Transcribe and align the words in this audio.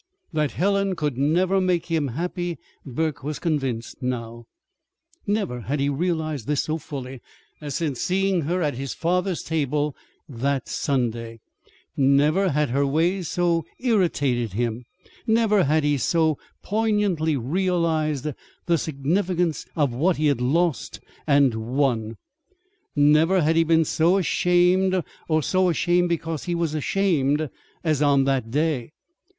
That 0.33 0.49
Helen 0.53 0.95
could 0.95 1.15
never 1.15 1.61
make 1.61 1.85
him 1.85 2.07
happy 2.07 2.57
Burke 2.83 3.21
was 3.23 3.37
convinced 3.37 4.01
now. 4.01 4.47
Never 5.27 5.59
had 5.61 5.79
he 5.79 5.89
realized 5.89 6.47
this 6.47 6.63
so 6.63 6.79
fully 6.79 7.21
as 7.61 7.75
since 7.75 8.01
seeing 8.01 8.41
her 8.41 8.63
at 8.63 8.73
his 8.73 8.95
father's 8.95 9.43
table 9.43 9.95
that 10.27 10.67
Sunday. 10.67 11.39
Never 11.95 12.49
had 12.49 12.71
her 12.71 12.83
"ways" 12.83 13.27
so 13.29 13.63
irritated 13.79 14.53
him. 14.53 14.85
Never 15.27 15.65
had 15.65 15.83
he 15.83 15.99
so 15.99 16.39
poignantly 16.63 17.37
realized 17.37 18.25
the 18.65 18.79
significance 18.79 19.67
of 19.75 19.93
what 19.93 20.17
he 20.17 20.25
had 20.25 20.41
lost 20.41 20.99
and 21.27 21.53
won. 21.77 22.17
Never 22.95 23.41
had 23.43 23.55
he 23.55 23.63
been 23.63 23.85
so 23.85 24.17
ashamed 24.17 25.03
or 25.27 25.43
so 25.43 25.69
ashamed 25.69 26.09
because 26.09 26.45
he 26.45 26.55
was 26.55 26.73
ashamed 26.73 27.51
as 27.83 28.01
on 28.01 28.23
that 28.23 28.49
day. 28.49 28.93